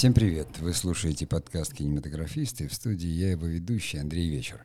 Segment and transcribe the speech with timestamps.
[0.00, 0.58] Всем привет!
[0.60, 2.68] Вы слушаете подкаст «Кинематографисты».
[2.68, 4.64] В студии я его ведущий Андрей Вечер.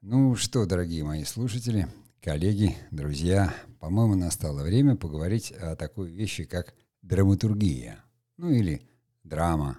[0.00, 1.86] Ну что, дорогие мои слушатели,
[2.20, 8.04] коллеги, друзья, по-моему, настало время поговорить о такой вещи, как драматургия.
[8.36, 8.82] Ну или
[9.22, 9.78] драма.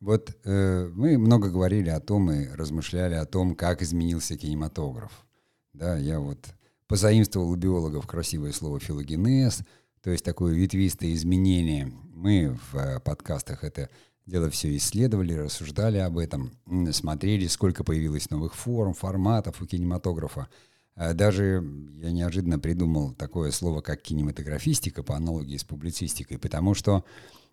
[0.00, 5.24] Вот э, мы много говорили о том и размышляли о том, как изменился кинематограф.
[5.72, 6.48] Да, я вот
[6.88, 9.62] позаимствовал у биологов красивое слово филогенез,
[10.02, 11.92] то есть такое ветвистое изменение.
[12.12, 13.88] Мы в э, подкастах это
[14.26, 16.52] дело все исследовали, рассуждали об этом,
[16.90, 20.48] смотрели, сколько появилось новых форм, форматов у кинематографа.
[20.96, 27.04] Э, даже я неожиданно придумал такое слово, как кинематографистика, по аналогии с публицистикой, потому что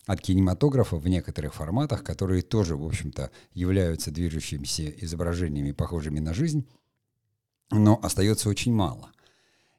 [0.06, 6.68] от кинематографа в некоторых форматах, которые тоже, в общем-то, являются движущимися изображениями, похожими на жизнь,
[7.72, 9.12] но остается очень мало.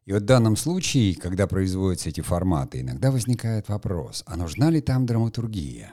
[0.06, 4.81] И вот в данном случае, когда производятся эти форматы, иногда возникает вопрос, а нужна ли
[4.81, 5.92] там драматургия?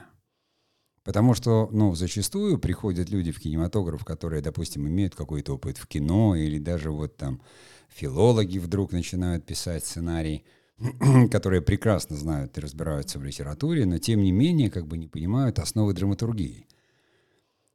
[1.04, 6.36] Потому что, ну, зачастую приходят люди в кинематограф, которые, допустим, имеют какой-то опыт в кино,
[6.36, 7.42] или даже вот там
[7.88, 10.44] филологи вдруг начинают писать сценарий,
[11.30, 15.58] которые прекрасно знают и разбираются в литературе, но тем не менее как бы не понимают
[15.58, 16.66] основы драматургии.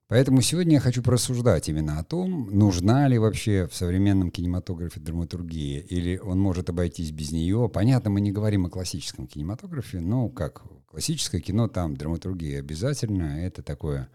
[0.10, 5.82] Поэтому сегодня я хочу просуждать именно о том, нужна ли вообще в современном кинематографе драматургия,
[5.82, 7.70] или он может обойтись без нее.
[7.74, 13.62] Понятно, мы не говорим о классическом кинематографе, но как классическое кино, там драматургия обязательно, это
[13.62, 14.08] такое,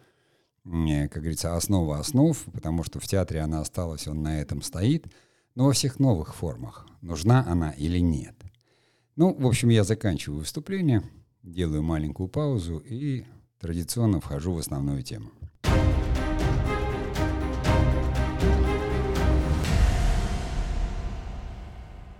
[0.65, 5.13] как говорится, основа основ, потому что в театре она осталась, он на этом стоит,
[5.55, 8.35] но во всех новых формах, нужна она или нет.
[9.17, 11.03] Ну, в общем, я заканчиваю выступление,
[11.43, 13.27] делаю маленькую паузу и
[13.61, 15.31] традиционно вхожу в основную тему.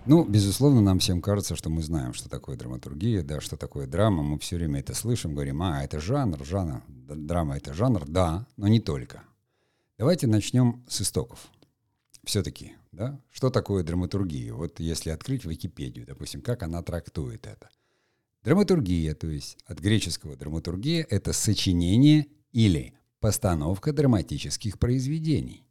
[0.05, 4.21] Ну, безусловно, нам всем кажется, что мы знаем, что такое драматургия, да, что такое драма.
[4.21, 8.67] Мы все время это слышим, говорим, а, это жанр, жанр, драма— это жанр, да, но
[8.67, 9.23] не только.
[9.97, 11.47] Давайте начнем с истоков.
[12.25, 14.53] Все-таки, да, что такое драматургия?
[14.53, 17.69] Вот если открыть Википедию, допустим, как она трактует это.
[18.43, 25.65] Драматургия, то есть от греческого драматургия— это сочинение или постановка драматических произведений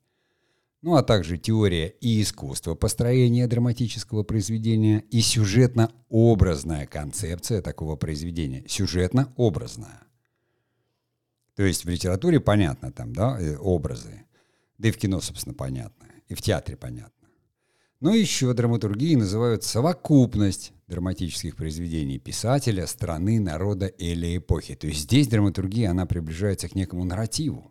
[0.82, 8.65] ну а также теория и искусство построения драматического произведения и сюжетно-образная концепция такого произведения.
[8.66, 10.03] Сюжетно-образная.
[11.54, 14.25] То есть в литературе понятно там, да, э, образы.
[14.78, 16.06] Да и в кино, собственно, понятно.
[16.28, 17.28] И в театре понятно.
[18.00, 24.75] Но еще драматургией называют совокупность драматических произведений писателя, страны, народа или эпохи.
[24.75, 27.71] То есть здесь драматургия, она приближается к некому нарративу.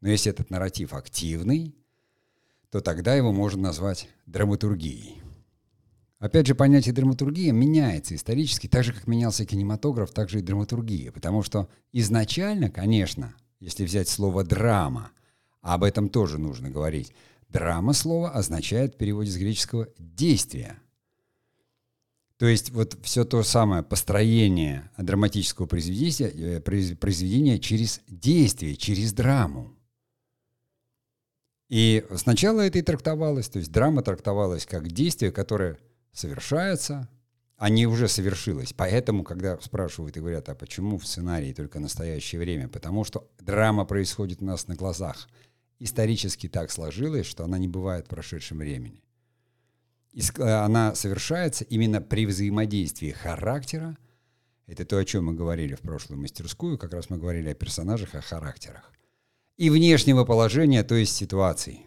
[0.00, 1.74] Но если этот нарратив активный,
[2.76, 5.22] то тогда его можно назвать драматургией.
[6.18, 11.10] Опять же, понятие драматургия меняется исторически, так же, как менялся кинематограф, так же и драматургия.
[11.10, 15.10] Потому что изначально, конечно, если взять слово «драма»,
[15.62, 17.14] а об этом тоже нужно говорить,
[17.48, 20.76] драма слово означает в переводе с греческого «действие».
[22.36, 29.75] То есть вот все то самое построение драматического произведения, э, произведения через действие, через драму.
[31.68, 35.78] И сначала это и трактовалось, то есть драма трактовалась как действие, которое
[36.12, 37.08] совершается,
[37.56, 38.72] а не уже совершилось.
[38.72, 42.68] Поэтому, когда спрашивают и говорят, а почему в сценарии только настоящее время?
[42.68, 45.28] Потому что драма происходит у нас на глазах.
[45.78, 49.02] Исторически так сложилось, что она не бывает в прошедшем времени.
[50.12, 53.98] И она совершается именно при взаимодействии характера.
[54.66, 56.78] Это то, о чем мы говорили в прошлую мастерскую.
[56.78, 58.92] Как раз мы говорили о персонажах, о характерах
[59.56, 61.86] и внешнего положения, то есть ситуаций,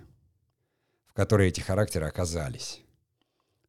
[1.08, 2.82] в которой эти характеры оказались.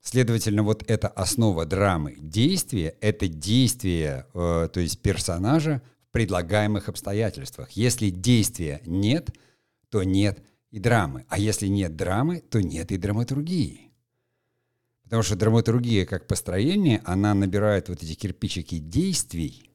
[0.03, 7.71] Следовательно, вот эта основа драмы действия— это действие, э, то есть персонажа в предлагаемых обстоятельствах.
[7.73, 9.29] Если действия нет,
[9.91, 11.27] то нет и драмы.
[11.29, 13.91] А если нет драмы, то нет и драматургии.
[15.03, 19.67] Потому что драматургия как построение, она набирает вот эти кирпичики действий—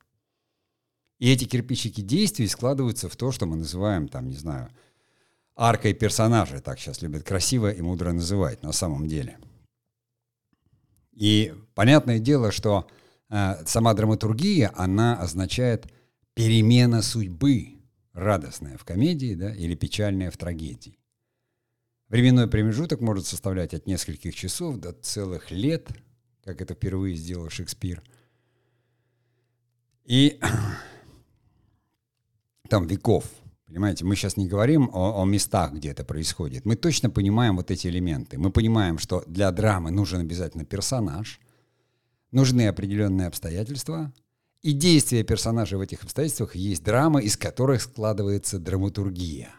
[1.19, 4.69] и эти кирпичики действий складываются в то, что мы называем, там, не знаю,
[5.55, 6.59] аркой персонажа.
[6.59, 9.37] Так сейчас любят красиво и мудро называть на самом деле.
[11.13, 12.87] И понятное дело, что
[13.29, 15.87] э, сама драматургия, она означает
[16.33, 17.75] перемена судьбы,
[18.11, 20.99] радостная в комедии, да, или печальная в трагедии.
[22.09, 25.89] Временной промежуток может составлять от нескольких часов до целых лет,
[26.43, 28.03] как это впервые сделал Шекспир.
[30.03, 30.39] И
[32.69, 33.25] там веков.
[33.67, 36.65] Понимаете, мы сейчас не говорим о, о местах, где это происходит.
[36.65, 38.37] Мы точно понимаем вот эти элементы.
[38.37, 41.39] Мы понимаем, что для драмы нужен обязательно персонаж,
[42.31, 44.13] нужны определенные обстоятельства,
[44.61, 49.53] И действия персонажей в этих обстоятельствах есть драма, из которых складывается драматургия.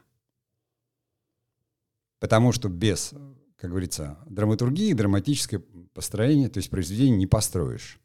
[2.19, 3.13] Потому что без,
[3.57, 5.63] как говорится, драматургии, драматическое
[5.95, 8.01] построение, то есть произведение не построишь.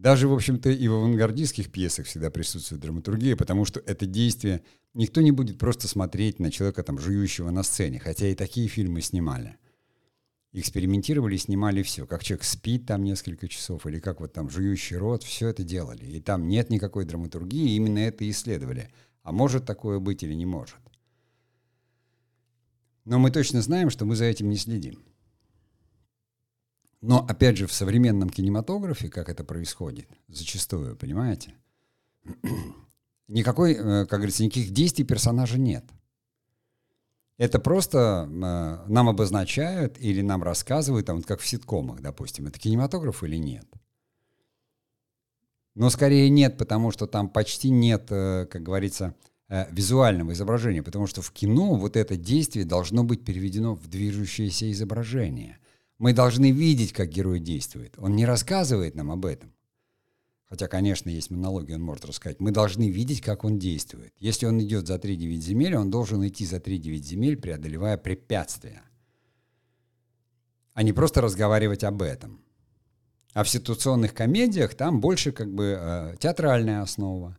[0.00, 4.62] Даже, в общем-то, и в авангардистских пьесах всегда присутствует драматургия, потому что это действие
[4.94, 9.02] никто не будет просто смотреть на человека, там, жующего на сцене, хотя и такие фильмы
[9.02, 9.58] снимали.
[10.54, 12.06] Экспериментировали, снимали все.
[12.06, 16.06] Как человек спит там несколько часов, или как вот там жующий рот, все это делали.
[16.06, 18.88] И там нет никакой драматургии, именно это исследовали.
[19.22, 20.78] А может такое быть или не может.
[23.04, 25.04] Но мы точно знаем, что мы за этим не следим.
[27.00, 31.54] Но, опять же, в современном кинематографе, как это происходит, зачастую, понимаете,
[33.28, 35.84] никакой, э, как говорится, никаких действий персонажа нет.
[37.38, 42.58] Это просто э, нам обозначают или нам рассказывают, там, вот как в ситкомах, допустим, это
[42.58, 43.66] кинематограф или нет.
[45.74, 49.14] Но скорее нет, потому что там почти нет, э, как говорится,
[49.72, 55.56] визуального изображения, потому что в кино вот это действие должно быть переведено в движущееся изображение–
[56.00, 57.94] мы должны видеть, как герой действует.
[57.98, 59.52] Он не рассказывает нам об этом.
[60.46, 62.40] Хотя, конечно, есть монологи, он может рассказать.
[62.40, 64.14] Мы должны видеть, как он действует.
[64.18, 68.82] Если он идет за 3-9 земель, он должен идти за 3-9 земель, преодолевая препятствия.
[70.72, 72.40] А не просто разговаривать об этом.
[73.34, 77.36] А в ситуационных комедиях там больше как бы э, театральная основа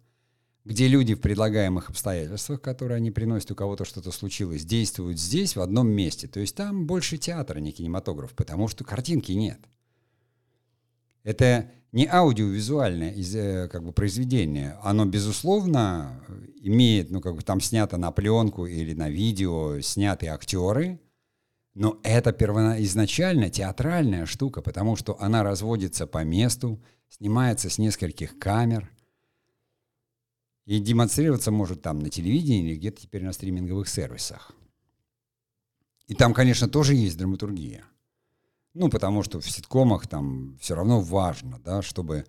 [0.63, 5.61] где люди в предлагаемых обстоятельствах, которые они приносят, у кого-то что-то случилось, действуют здесь, в
[5.61, 6.27] одном месте.
[6.27, 9.59] То есть там больше театра, не кинематограф, потому что картинки нет.
[11.23, 14.77] Это не аудиовизуальное э, как бы, произведение.
[14.83, 16.23] Оно, безусловно,
[16.55, 20.99] имеет, ну, как бы там снято на пленку или на видео, сняты актеры,
[21.73, 22.31] но это
[22.81, 28.91] изначально театральная штука, потому что она разводится по месту, снимается с нескольких камер–
[30.65, 34.51] и демонстрироваться может там на телевидении или где-то теперь на стриминговых сервисах.
[36.07, 37.85] И там, конечно, тоже есть драматургия.
[38.73, 42.25] Ну, потому что в ситкомах там все равно важно, да, чтобы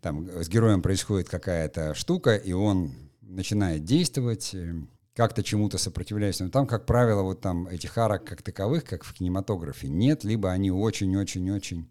[0.00, 2.92] там с героем происходит какая-то штука, и он
[3.22, 4.74] начинает действовать, э,
[5.14, 6.40] как-то чему-то сопротивляясь.
[6.40, 10.50] Но там, как правило, вот там этих арок как таковых, как в кинематографе, нет, либо
[10.50, 11.88] они очень-очень-очень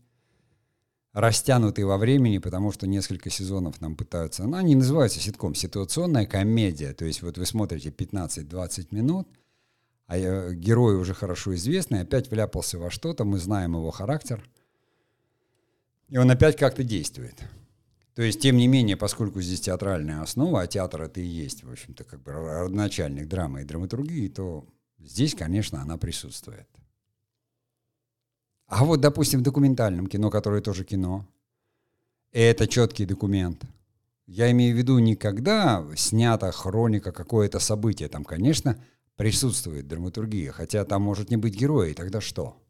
[1.18, 4.44] растянутый во времени, потому что несколько сезонов нам пытаются...
[4.44, 6.94] Ну, они называются ситком, ситуационная комедия.
[6.94, 9.28] То есть вот вы смотрите 15-20 минут,
[10.06, 14.48] а герой уже хорошо известный, опять вляпался во что-то, мы знаем его характер,
[16.08, 17.44] и он опять как-то действует.
[18.14, 21.72] То есть, тем не менее, поскольку здесь театральная основа, а театр это и есть, в
[21.72, 24.68] общем-то, как бы родоначальник драмы и драматургии, то
[25.00, 26.68] здесь, конечно, она присутствует.
[28.68, 31.26] А вот, допустим, в документальном кино, которое тоже кино,
[32.34, 33.64] это четкий документ.
[34.26, 38.10] Я имею в виду не когда снята хроника, какое-то событие.
[38.10, 38.78] Там, конечно,
[39.16, 42.62] присутствует драматургия, хотя там может не быть героя, и тогда что?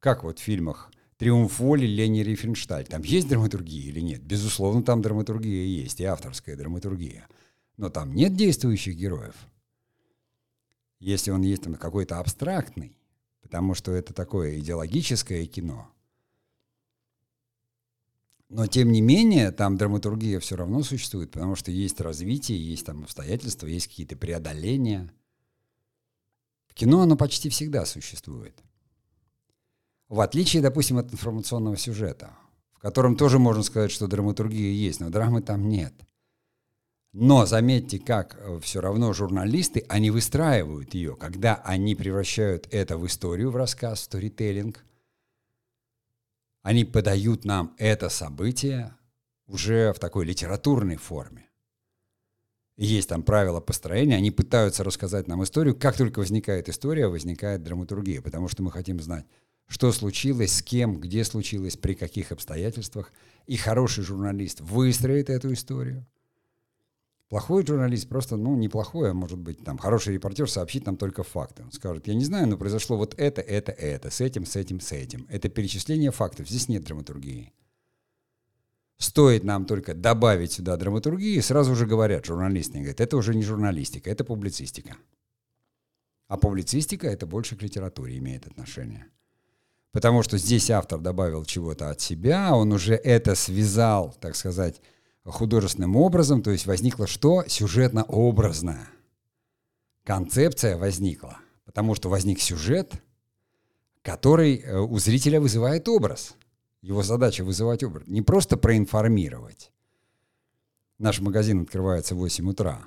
[0.00, 2.86] Как вот в фильмах «Триумф воли» Лени Рифеншталь.
[2.86, 4.22] Там есть драматургия или нет?
[4.22, 7.28] Безусловно, там драматургия есть, и авторская драматургия.
[7.76, 9.34] Но там нет действующих героев.
[10.98, 12.95] Если он есть там какой-то абстрактный,
[13.46, 15.88] потому что это такое идеологическое кино.
[18.48, 23.04] Но, тем не менее, там драматургия все равно существует, потому что есть развитие, есть там
[23.04, 25.12] обстоятельства, есть какие-то преодоления.
[26.66, 28.60] В кино оно почти всегда существует.
[30.08, 32.36] В отличие, допустим, от информационного сюжета,
[32.72, 35.94] в котором тоже можно сказать, что драматургия есть, но драмы там нет.
[37.18, 43.06] Но заметьте, как э, все равно журналисты, они выстраивают ее, когда они превращают это в
[43.06, 44.84] историю, в рассказ, в сторителлинг.
[46.60, 48.94] Они подают нам это событие
[49.46, 51.48] уже в такой литературной форме.
[52.76, 55.74] Есть там правила построения, они пытаются рассказать нам историю.
[55.74, 59.24] Как только возникает история, возникает драматургия, потому что мы хотим знать,
[59.68, 63.10] что случилось, с кем, где случилось, при каких обстоятельствах.
[63.46, 66.04] И хороший журналист выстроит эту историю–
[67.28, 71.64] Плохой журналист просто, ну, неплохой, а может быть, там, хороший репортер сообщит нам только факты.
[71.64, 74.78] Он скажет, я не знаю, но произошло вот это, это, это, с этим, с этим,
[74.78, 75.26] с этим.
[75.28, 77.52] Это перечисление фактов, здесь нет драматургии.
[78.98, 84.08] Стоит нам только добавить сюда драматургии, сразу же говорят журналисты, говорят, это уже не журналистика,
[84.08, 84.96] это публицистика.
[86.28, 89.06] А публицистика это больше к литературе имеет отношение.
[89.90, 94.80] Потому что здесь автор добавил чего-то от себя, он уже это связал, так сказать,
[95.32, 97.44] художественным образом, то есть возникло что?
[97.46, 98.88] Сюжетно-образно.
[100.04, 103.02] Концепция возникла, потому что возник сюжет,
[104.02, 106.36] который э, у зрителя вызывает образ.
[106.80, 108.06] Его задача вызывать образ.
[108.06, 109.72] Не просто проинформировать.
[110.98, 112.84] Наш магазин открывается в 8 утра.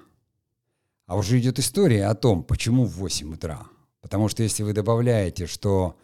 [1.06, 3.68] А уже идет история о том, почему в 8 утра.
[4.00, 5.98] Потому что если вы добавляете, что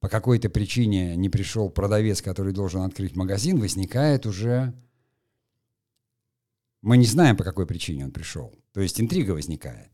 [0.00, 4.72] по какой-то причине не пришел продавец, который должен открыть магазин, возникает уже...
[6.86, 8.54] Мы не знаем, по какой причине он пришел.
[8.72, 9.90] То есть интрига возникает.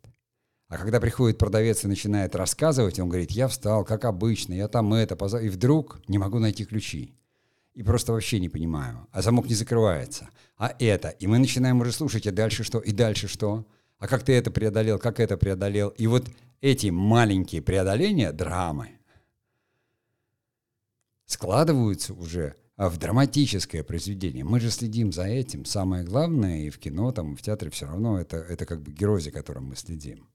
[0.68, 4.92] А когда приходит продавец и начинает рассказывать, он говорит, я встал, как обычно, я там
[4.92, 5.38] это, поза...
[5.38, 7.14] и вдруг не могу найти ключи.
[7.72, 9.08] И просто вообще не понимаю.
[9.11, 10.28] А замок не закрывается.
[10.58, 11.08] А это.
[11.08, 13.66] И мы начинаем уже слушать, а дальше что, и дальше что.
[13.99, 15.88] А как ты это преодолел, как это преодолел.
[15.96, 16.28] И вот
[16.61, 18.99] эти маленькие преодоления драмы
[21.25, 22.56] складываются уже
[22.88, 24.44] в драматическое произведение.
[24.44, 25.64] Мы же следим за этим.
[25.64, 28.92] Самое главное и в кино, там, и в театре все равно это, это как бы
[28.92, 30.28] герой, за которым мы следим.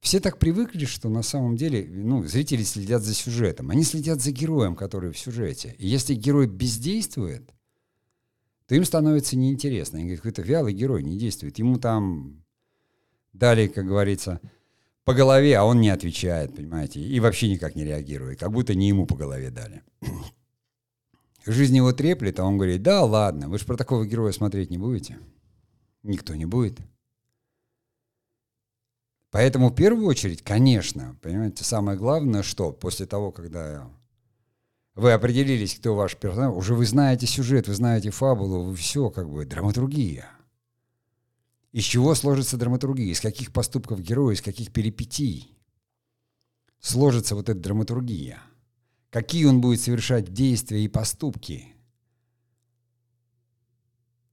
[0.00, 3.70] Все так привыкли, что на самом деле ну, зрители следят за сюжетом.
[3.70, 5.74] Они следят за героем, который в сюжете.
[5.78, 7.50] И если герой бездействует,
[8.66, 9.98] то им становится неинтересно.
[9.98, 11.58] Они говорят, какой-то вялый герой не действует.
[11.58, 12.44] Ему там
[13.32, 14.40] дали, как говорится,
[15.04, 18.88] по голове, а он не отвечает, понимаете, и вообще никак не реагирует, как будто не
[18.88, 19.82] ему по голове дали.
[21.46, 24.78] Жизнь его треплет, а он говорит, да ладно, вы же про такого героя смотреть не
[24.78, 25.18] будете.
[26.02, 26.78] Никто не будет.
[29.30, 33.90] Поэтому в первую очередь, конечно, понимаете, самое главное, что после того, когда
[34.94, 39.28] вы определились, кто ваш персонаж, уже вы знаете сюжет, вы знаете фабулу, вы все, как
[39.28, 40.30] бы, драматургия.
[41.72, 43.10] Из чего сложится драматургия?
[43.10, 45.58] Из каких поступков героя, из каких перипетий
[46.78, 48.40] сложится вот эта драматургия?
[49.14, 51.68] Какие он будет совершать действия и поступки?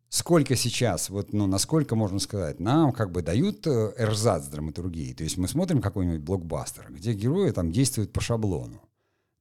[0.09, 5.13] сколько сейчас, вот, ну, насколько можно сказать, нам как бы дают э, эрзац драматургии.
[5.13, 8.81] То есть мы смотрим какой-нибудь блокбастер, где герои там действуют по шаблону.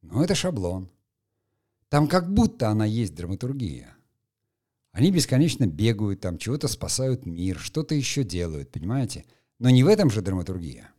[0.02, 0.90] Но это шаблон.
[1.88, 3.96] Там как будто она есть драматургия.
[4.92, 9.24] Они бесконечно бегают, там чего-то спасают мир, что-то еще делают, понимаете?
[9.58, 10.92] Но не в этом же драматургия.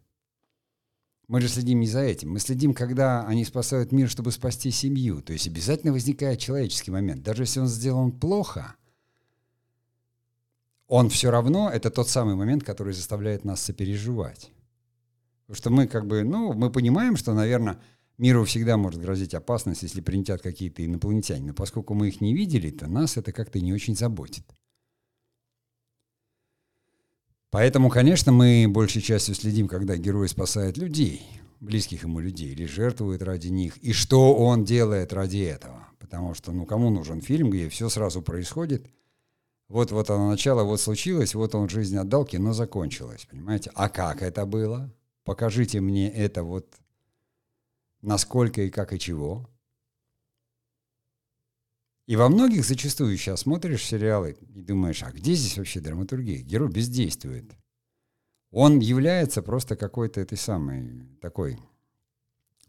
[1.32, 2.32] Мы же следим не за этим.
[2.32, 5.22] Мы следим, когда они спасают мир, чтобы спасти семью.
[5.22, 7.24] То есть обязательно возникает человеческий момент.
[7.24, 8.76] Даже если он сделан плохо–
[10.92, 14.52] он все равно, это тот самый момент, который заставляет нас сопереживать.
[15.48, 17.80] Потому что мы как бы, ну, мы понимаем, что, наверное,
[18.18, 21.48] миру всегда может грозить опасность, если прилетят какие-то инопланетяне.
[21.48, 24.44] Но поскольку мы их не видели, то нас это как-то не очень заботит.
[27.52, 31.22] Поэтому, конечно, мы большей частью следим, когда герой спасает людей,
[31.60, 35.88] близких ему людей, или жертвует ради них, и что он делает ради этого.
[36.00, 38.88] Потому что, ну, кому нужен фильм, где все сразу происходит–
[39.72, 43.72] вот, вот оно начало, вот случилось, вот он жизнь отдал, кино закончилось, понимаете?
[43.74, 44.94] А как это было?
[45.24, 46.76] Покажите мне это вот
[48.02, 49.50] насколько и как и чего.
[52.08, 56.42] И во многих зачастую сейчас смотришь сериалы и думаешь, а где здесь вообще драматургия?
[56.42, 57.52] Герой бездействует.
[58.52, 61.58] Он является просто какой-то этой самой такой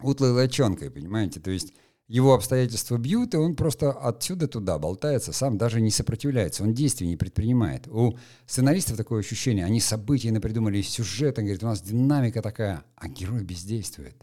[0.00, 1.40] утлой лочонкой, понимаете?
[1.40, 1.72] То есть
[2.08, 7.08] его обстоятельства бьют, и он просто отсюда туда болтается, сам даже не сопротивляется, он действий
[7.08, 7.88] не предпринимает.
[7.88, 13.08] У сценаристов такое ощущение, они события напридумали, сюжет, он говорит, у нас динамика такая, а
[13.08, 14.22] герой бездействует.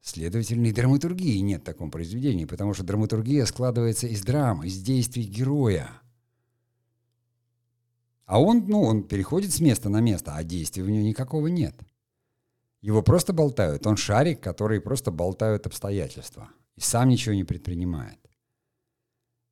[0.00, 5.24] Следовательно, и драматургии нет в таком произведении, потому что драматургия складывается из драмы, из действий
[5.24, 5.90] героя.
[8.24, 11.74] А он, ну, он переходит с места на место, а действия у него никакого нет.
[12.80, 13.86] Его просто болтают.
[13.86, 16.48] Он шарик, который просто болтают обстоятельства.
[16.76, 18.18] И сам ничего не предпринимает.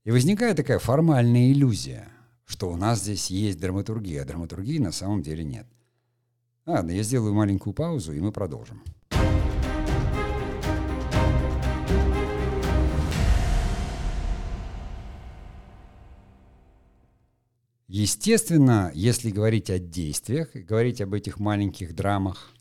[0.04, 2.08] И возникает такая формальная иллюзия,
[2.46, 5.66] что у нас здесь есть драматургия, а драматургии на самом деле нет.
[6.64, 8.82] Ладно, я сделаю маленькую паузу, и мы продолжим.
[17.88, 22.52] Естественно, если говорить о действиях, говорить об этих маленьких драмах,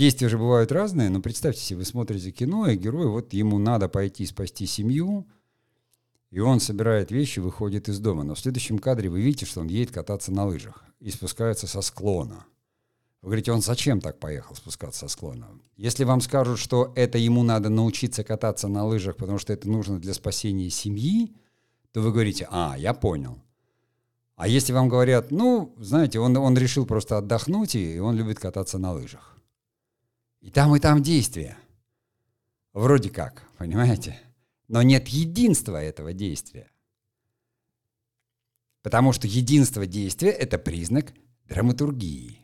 [0.00, 3.86] Действия же бывают разные, но представьте себе, вы смотрите кино, и герой, вот ему надо
[3.86, 5.28] пойти спасти семью,
[6.30, 8.22] и он собирает вещи, выходит из дома.
[8.22, 11.82] Но в следующем кадре вы видите, что он едет кататься на лыжах и спускается со
[11.82, 12.46] склона.
[13.20, 15.48] Вы говорите, он зачем так поехал спускаться со склона?
[15.76, 19.98] Если вам скажут, что это ему надо научиться кататься на лыжах, потому что это нужно
[19.98, 21.36] для спасения семьи,
[21.92, 23.42] то вы говорите, а, я понял.
[24.40, 28.78] А если вам говорят, ну, знаете, он, он решил просто отдохнуть, и он любит кататься
[28.78, 29.36] на лыжах.
[30.40, 31.58] И там, и там действие.
[32.72, 34.18] Вроде как, понимаете?
[34.66, 36.70] Но нет единства этого действия.
[38.80, 41.12] Потому что единство действия– это признак
[41.44, 42.40] драматургии.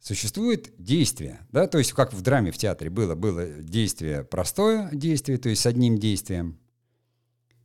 [0.00, 5.36] существует действие, да, то есть как в драме, в театре было, было действие простое действие,
[5.36, 6.58] то есть с одним действием.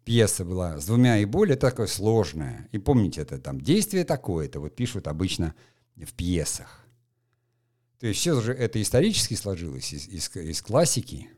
[0.04, 2.68] Пьеса была с двумя и более, такое сложное.
[2.72, 5.56] И помните, это там действие такое-то, вот пишут обычно
[5.96, 6.86] в пьесах.
[8.00, 11.30] То есть все же это исторически сложилось из, из, из классики.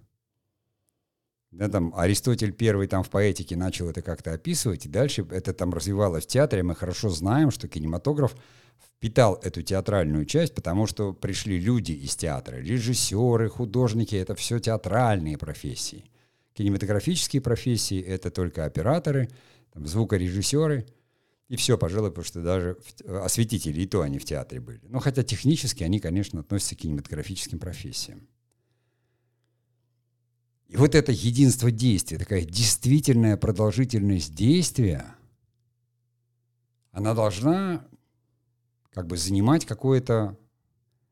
[1.52, 5.74] Да, там Аристотель первый там в поэтике начал это как-то описывать, и дальше это там
[5.74, 6.64] развивалось в театре.
[6.64, 8.36] Мы хорошо знаем, что кинематограф
[8.84, 15.38] впитал эту театральную часть, потому что пришли люди из театра, режиссеры, художники, это все театральные
[15.38, 16.10] профессии.
[16.56, 19.30] Кинематографические профессии— это только операторы,
[19.74, 20.88] там, звукорежиссеры,
[21.50, 24.80] и все, пожалуй, потому что даже осветители, и то они в театре были.
[24.88, 28.28] Но хотя технически они, конечно, относятся к кинематографическим профессиям.
[30.70, 35.14] И вот это единство действия, такая действительная продолжительность действия,
[36.92, 37.86] она должна
[38.92, 40.40] как бы занимать какое-то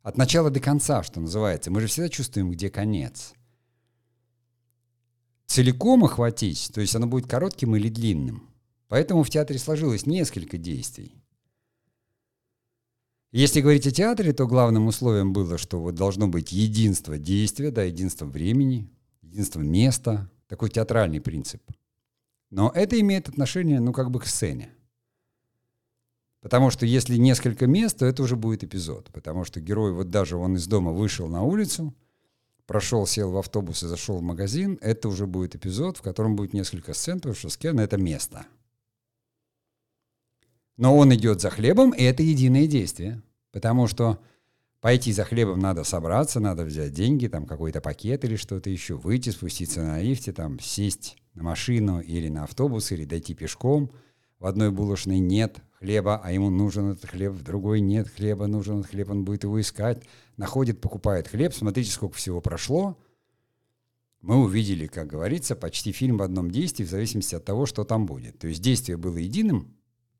[0.01, 1.69] от начала до конца, что называется.
[1.69, 3.33] Мы же всегда чувствуем, где конец.
[5.53, 8.49] Целиком охватить, то есть оно будет коротким или длинным.
[8.87, 11.13] Поэтому в театре сложилось несколько действий.
[13.31, 17.83] Если говорить о театре, то главным условием было, что вот должно быть единство действия, да,
[17.83, 18.89] единство времени,
[19.21, 21.61] единство места, такой театральный принцип.
[22.49, 24.71] Но это имеет отношение, ну, как бы к сцене.
[26.41, 29.11] Потому что если несколько мест, то это уже будет эпизод.
[29.13, 31.93] Потому что герой, вот даже он из дома вышел на улицу,
[32.65, 36.53] прошел, сел в автобус и зашел в магазин, это уже будет эпизод, в котором будет
[36.53, 38.45] несколько сцен, потому что сцена— это место.
[40.77, 43.21] Но он идет за хлебом, и это единое действие.
[43.51, 44.19] Потому что
[44.81, 49.29] пойти за хлебом надо собраться, надо взять деньги, там какой-то пакет или что-то еще, выйти,
[49.29, 53.91] спуститься на лифте, там сесть на машину или на автобус, или дойти пешком.
[54.43, 58.81] В одной булочной нет хлеба, а ему нужен этот хлеб, в другой нет хлеба, нужен
[58.81, 60.03] этот хлеб, он будет его искать,
[60.35, 62.97] находит, покупает хлеб, смотрите, сколько всего прошло.
[64.19, 68.05] Мы увидели, как говорится, почти фильм в одном действии, в зависимости от того, что там
[68.05, 68.37] будет.
[68.37, 69.77] То есть действие было единым,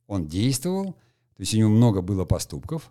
[0.07, 2.89] он действовал, то есть у него много было поступков,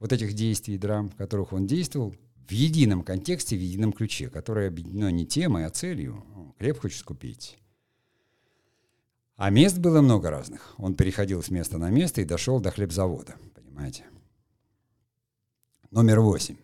[0.00, 2.12] вот этих действий, драм, в которых он действовал,
[2.48, 6.24] в едином контексте, в едином ключе, которое объединено не темой, а целью.
[6.58, 7.56] Хлеб хочет купить.
[9.36, 10.74] А мест было много разных.
[10.78, 14.04] Он переходил с места на место и дошел до хлебзавода, понимаете?
[15.90, 16.56] Номер восемь.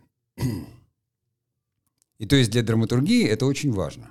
[2.18, 4.10] И то есть для драматургии это очень важно.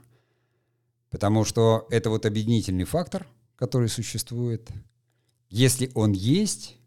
[1.09, 4.69] Потому что это вот объединительный фактор, который существует.
[5.49, 6.77] Если он есть,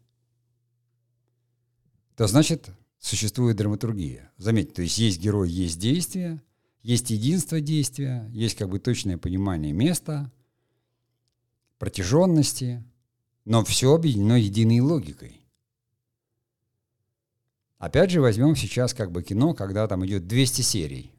[2.15, 4.31] то значит существует драматургия.
[4.37, 6.41] Заметьте, то есть есть герой, есть действие,
[6.83, 10.31] есть единство действия, есть как бы точное понимание места–
[11.77, 12.83] протяженности,
[13.45, 15.41] но все объединено единой логикой.
[17.77, 21.13] Опять же, возьмем сейчас как бы кино, когда там идет 200 серий.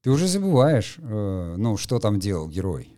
[0.00, 2.94] Ты уже забываешь, э, ну, что там делал герой.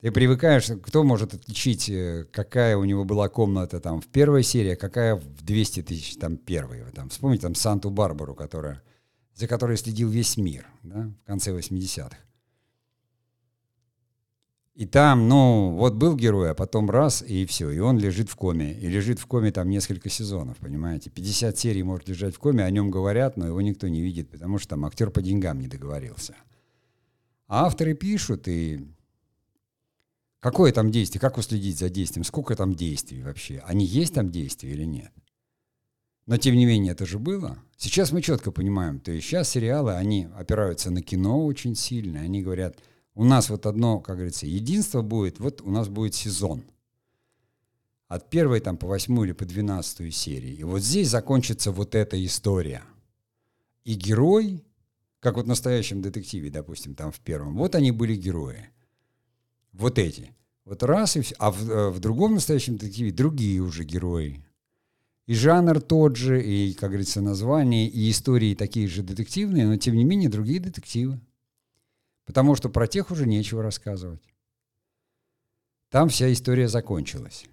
[0.00, 4.72] Ты привыкаешь, кто может отличить, э, какая у него была комната там в первой серии,
[4.72, 6.82] а какая в 200 тысяч там первой.
[6.92, 8.82] Там, вспомните там Санту-Барбару, которая,
[9.34, 12.18] за которой следил весь мир да, в конце 80-х.
[14.74, 18.34] И там, ну, вот был герой, а потом раз, и все, и он лежит в
[18.34, 18.72] коме.
[18.72, 21.10] И лежит в коме там несколько сезонов, понимаете?
[21.10, 24.58] 50 серий может лежать в коме, о нем говорят, но его никто не видит, потому
[24.58, 26.34] что там актер по деньгам не договорился.
[27.46, 28.84] А авторы пишут, и
[30.40, 34.72] какое там действие, как уследить за действием, сколько там действий вообще, они есть там действия
[34.72, 35.12] или нет?
[36.26, 37.58] Но тем не менее это же было.
[37.76, 42.42] Сейчас мы четко понимаем, то есть сейчас сериалы, они опираются на кино очень сильно, они
[42.42, 42.76] говорят–
[43.14, 46.64] у нас вот одно, как говорится, единство будет, вот у нас будет сезон.
[48.08, 50.52] От первой там по восьмую или по двенадцатую серии.
[50.52, 52.82] И вот здесь закончится вот эта история.
[53.84, 54.64] И герой,
[55.20, 58.68] как вот в настоящем детективе, допустим, там в первом, вот они были герои.
[59.72, 60.30] Вот эти.
[60.64, 61.34] Вот раз и все.
[61.38, 64.44] А в, э, в другом настоящем детективе другие уже герои.
[65.26, 69.96] И жанр тот же, и, как говорится, название, и истории такие же детективные, но тем
[69.96, 71.20] не менее другие детективы.
[72.24, 74.22] Потому что про тех уже нечего рассказывать.
[75.90, 77.44] Там вся история закончилась.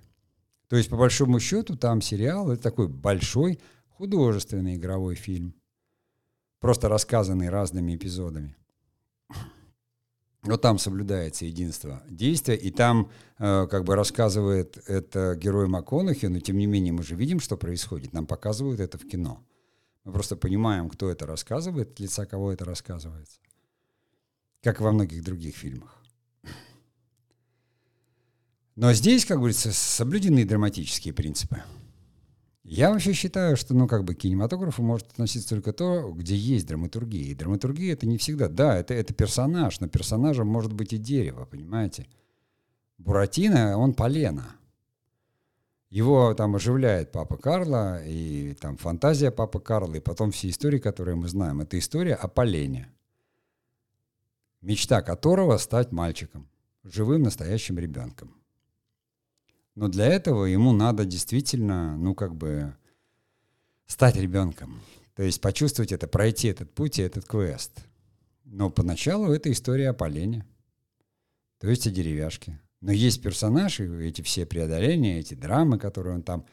[0.67, 5.53] То есть, по большому счету, там сериал— это такой большой художественный игровой фильм,
[6.59, 8.55] просто рассказанный разными эпизодами.
[10.43, 16.39] Но там соблюдается единство действия, и там э, как бы рассказывает это герой МакКонахи, но
[16.39, 18.13] тем не менее мы же видим, что происходит.
[18.13, 19.45] Нам показывают это в кино.
[20.03, 23.39] Мы просто понимаем, кто это рассказывает, лица кого это рассказывается
[24.61, 25.97] как во многих других фильмах.
[28.75, 31.61] Но здесь, как говорится, соблюдены драматические принципы.
[32.63, 36.67] Я вообще считаю, что, ну, как бы к кинематографу может относиться только то, где есть
[36.67, 37.31] драматургия.
[37.31, 38.47] И драматургия— это не всегда...
[38.47, 42.07] Да, это, это персонаж, но персонажем может быть и дерево, понимаете?
[42.97, 44.55] Буратино, он полено.
[45.89, 51.15] Его там оживляет папа Карла, и там фантазия папы Карла, и потом все истории, которые
[51.15, 51.59] мы знаем.
[51.59, 52.89] Это история о полене,
[54.61, 56.47] мечта которого стать мальчиком,
[56.83, 58.35] живым настоящим ребенком.
[59.75, 62.75] Но для этого ему надо действительно, ну, как бы,
[63.87, 64.81] стать ребенком.
[65.15, 67.71] То есть почувствовать это, пройти этот путь и этот квест.
[68.45, 70.45] Но поначалу это история о полене,
[71.59, 72.59] то есть о деревяшке.
[72.81, 76.45] Но есть персонажи, эти все преодоления, эти драмы, которые он там,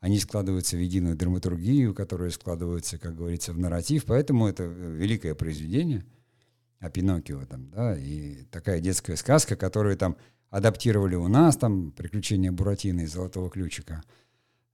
[0.00, 4.04] они складываются в единую драматургию, которые складываются, как говорится, в нарратив.
[4.04, 6.06] Поэтому это великое произведение
[6.82, 10.16] о Пиноккио там, да, и такая детская сказка, которую там
[10.50, 14.02] адаптировали у нас, там «Приключения Буратино и Золотого ключика».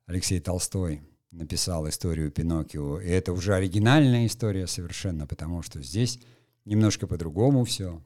[0.06, 6.18] Алексей Толстой написал историю Пиноккио, и это уже оригинальная история совершенно, потому что здесь
[6.64, 8.02] немножко по-другому все,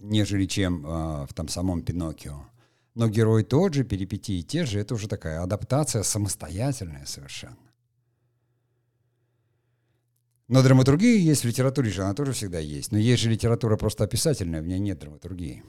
[0.00, 2.44] нежели чем э, в там самом Пиноккио.
[2.96, 7.67] Но герой тот же, перипетии те же, это уже такая адаптация самостоятельная совершенно.
[10.48, 12.90] Но драматургия есть в литературе же, она тоже всегда есть.
[12.90, 15.62] Но есть же литература просто описательная, в ней нет драматургии.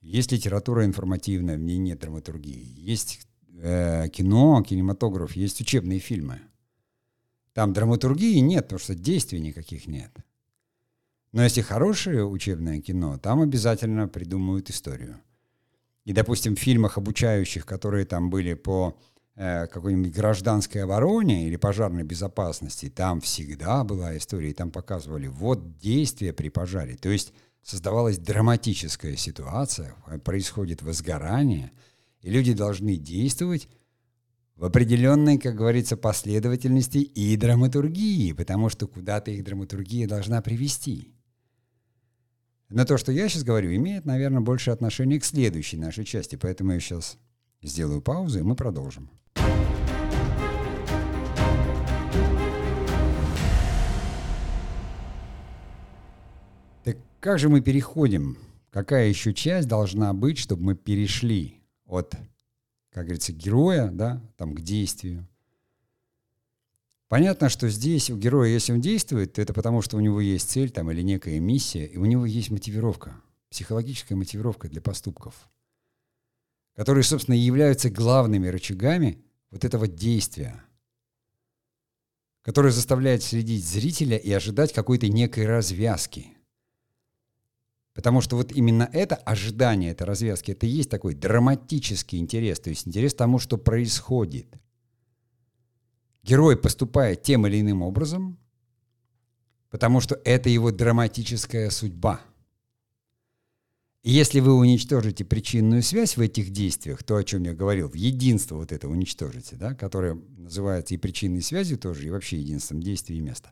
[0.00, 2.74] Есть литература информативная, в ней нет драматургии.
[2.76, 3.26] Есть
[3.58, 6.40] э, кино, кинематограф, есть учебные фильмы.
[7.52, 10.10] Там драматургии нет, потому что действий никаких нет.
[11.32, 15.20] Но если хорошее учебное кино, там обязательно придумают историю.
[16.04, 18.98] И, допустим, в фильмах обучающих, которые там были по
[19.40, 26.34] какой-нибудь гражданской обороне или пожарной безопасности, там всегда была история, и там показывали вот действия
[26.34, 26.96] при пожаре.
[26.96, 31.72] То есть создавалась драматическая ситуация, э, происходит возгорание,
[32.20, 33.68] и люди должны действовать
[34.56, 41.14] в определенной, как говорится, последовательности и драматургии, потому что куда-то их драматургия должна привести.
[42.68, 46.72] Но то, что я сейчас говорю, имеет, наверное, больше отношение к следующей нашей части, поэтому
[46.72, 47.16] я сейчас
[47.62, 49.08] сделаю паузу, и мы продолжим.
[56.84, 58.38] Так как же мы переходим?
[58.70, 62.14] Какая еще часть должна быть, чтобы мы перешли от,
[62.90, 65.26] как говорится, героя, да, там, к действию?
[67.08, 70.48] Понятно, что здесь у героя, если он действует, то это потому, что у него есть
[70.48, 75.34] цель там, или некая миссия, и у него есть мотивировка, психологическая мотивировка для поступков,
[76.76, 79.18] которые, собственно, являются главными рычагами
[79.50, 80.62] вот этого действия,
[82.42, 86.28] которое заставляет следить зрителя и ожидать какой-то некой развязки–
[87.94, 92.70] Потому что вот именно это ожидание этой развязки, это и есть такой драматический интерес, то
[92.70, 94.46] есть интерес тому, что происходит.
[96.22, 98.38] Герой поступает тем или иным образом,
[99.70, 102.20] потому что это его драматическая судьба.
[104.02, 107.94] И если вы уничтожите причинную связь в этих действиях, то, о чем я говорил, в
[107.94, 113.16] единство вот это уничтожите, да, которое называется и причинной связью тоже, и вообще единством действия
[113.16, 113.50] и места.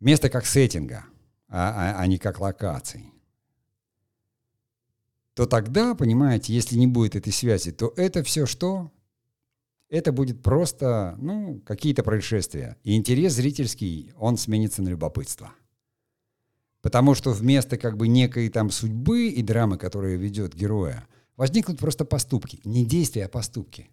[0.00, 1.06] Место как сеттинга–
[1.56, 3.12] а, а, а не как локаций,
[5.34, 8.90] то тогда, понимаете, если не будет этой связи, то это все что?
[9.88, 12.76] Это будет просто, ну, какие-то происшествия.
[12.82, 15.52] И интерес зрительский, он сменится на любопытство.
[16.82, 22.04] Потому что вместо как бы некой там судьбы и драмы, которая ведет героя, возникнут просто
[22.04, 22.60] поступки.
[22.64, 23.90] Не действия, а поступки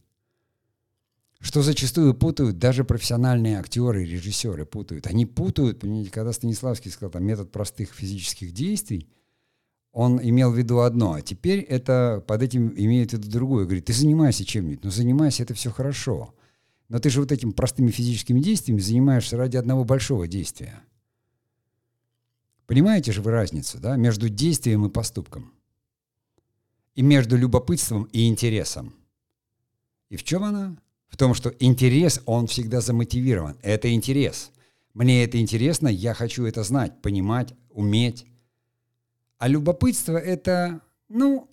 [1.42, 5.08] что зачастую путают даже профессиональные актеры и режиссеры путают.
[5.08, 9.10] Они путают, понимаете, когда Станиславский сказал там метод простых физических действий,
[9.92, 13.66] он имел в виду одно, а теперь это под этим имеет в виду другое.
[13.66, 16.34] Говорит, ты занимайся чем-нибудь, ну занимайся, это все хорошо.
[16.88, 20.84] Но ты же вот этими простыми физическими действиями занимаешься ради одного большого действия.
[22.68, 25.52] Понимаете же вы разницу, да, между действием и поступком?
[26.94, 28.94] И между любопытством и интересом.
[30.10, 30.78] И в чем она?
[31.12, 33.58] В том, что интерес, он всегда замотивирован.
[33.62, 34.52] Это интерес.
[34.94, 38.26] Мне это интересно, я хочу это знать, понимать, уметь.
[39.38, 41.50] А любопытство это, ну,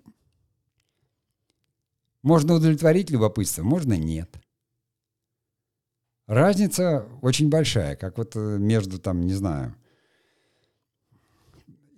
[2.23, 4.31] можно удовлетворить любопытство, можно нет.
[6.27, 9.75] Разница очень большая, как вот э, между там, не знаю,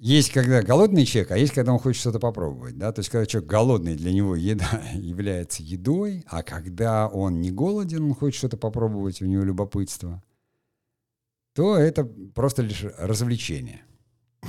[0.01, 3.27] есть когда голодный человек, а есть когда он хочет что-то попробовать, да, то есть когда
[3.27, 8.57] человек голодный, для него еда является едой, а когда он не голоден, он хочет что-то
[8.57, 10.23] попробовать, у него любопытство,
[11.53, 13.83] то это просто лишь развлечение.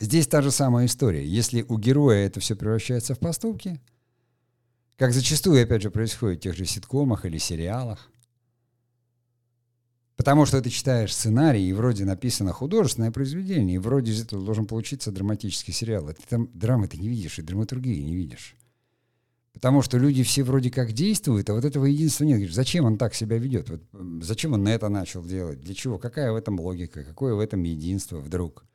[0.00, 1.26] Здесь та же самая история.
[1.26, 3.80] Если у героя это все превращается в поступки,
[4.96, 8.10] Как зачастую, опять же, происходит в тех же ситкомах или сериалах.
[10.20, 14.66] Потому что ты читаешь сценарий, и вроде написано художественное произведение, и вроде из этого должен
[14.66, 16.10] получиться драматический сериал.
[16.10, 18.54] А ты там драмы ты не видишь, и драматургии не видишь.
[19.54, 22.36] Потому что люди все вроде как действуют, а вот этого единства нет.
[22.36, 23.70] Говоришь, зачем он так себя ведет?
[23.70, 23.80] Вот,
[24.20, 25.62] зачем он это начал делать?
[25.62, 25.96] Для чего?
[25.96, 27.02] Какая в этом логика?
[27.02, 28.66] Какое в этом единство вдруг?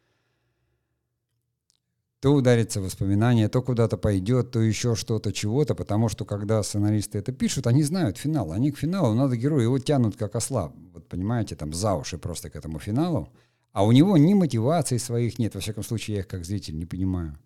[2.19, 7.31] То ударится воспоминание, то куда-то пойдет, то еще что-то, чего-то, потому что когда сценаристы это
[7.31, 11.55] пишут, они знают финал, они к финалу, надо героя, его тянут как осла, вот понимаете,
[11.55, 13.29] там за уши просто к этому финалу,
[13.73, 16.85] а у него ни мотиваций своих нет, во всяком случае, я их как зритель не
[16.85, 17.37] понимаю.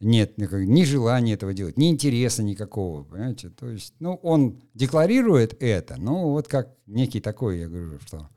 [0.00, 5.94] Нет ни желания этого делать, ни интереса никакого, понимаете, то есть, ну, он декларирует это,
[5.96, 8.28] ну, вот как некий такой, я говорю, что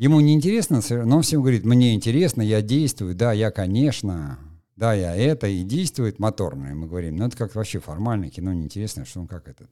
[0.00, 4.38] Ему не интересно, но он всем говорит, мне интересно, я действую, да, я, конечно,
[4.74, 6.68] да, я это, и действует моторно.
[6.68, 9.68] И мы говорим, ну это как вообще формально, кино неинтересно, что он как этот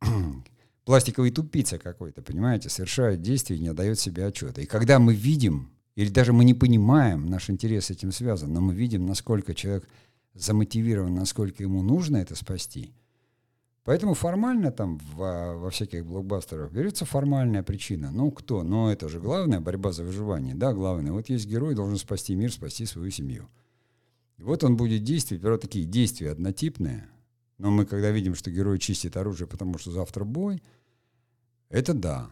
[0.84, 4.60] пластиковый тупица какой-то, понимаете, совершает действие и не отдает себе отчета.
[4.60, 8.60] И когда мы видим, или даже мы не понимаем, наш интерес с этим связан, но
[8.60, 9.88] мы видим, насколько человек
[10.34, 12.92] замотивирован, насколько ему нужно это спасти–
[13.84, 18.12] Поэтому формально там во, во всяких блокбастерах берется формальная причина.
[18.12, 18.62] Ну, кто?
[18.62, 20.54] Ну, это же главная борьба за выживание.
[20.54, 21.12] Да, главное.
[21.12, 23.48] Вот есть герой, должен спасти мир, спасти свою семью.
[24.38, 25.42] И вот он будет действовать.
[25.42, 27.08] Вот такие действия однотипные.
[27.58, 30.62] Но мы когда видим, что герой чистит оружие, потому что завтра бой,
[31.68, 32.30] это да.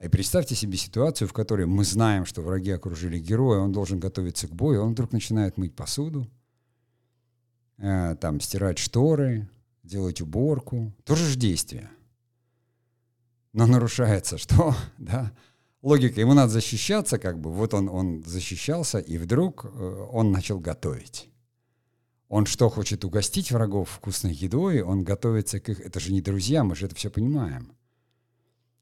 [0.00, 4.46] И представьте себе ситуацию, в которой мы знаем, что враги окружили героя, он должен готовиться
[4.46, 6.28] к бою, он вдруг начинает мыть посуду,
[7.78, 9.48] э, там стирать шторы,
[9.88, 11.90] делать уборку, тоже же действие.
[13.52, 14.74] Но нарушается что?
[14.98, 15.32] Да?
[15.80, 20.58] Логика, ему надо защищаться, как бы, вот он, он защищался, и вдруг э, он начал
[20.58, 21.30] готовить.
[22.28, 25.80] Он что, хочет угостить врагов вкусной едой, он готовится к их...
[25.80, 27.72] Это же не друзья, мы же это все понимаем.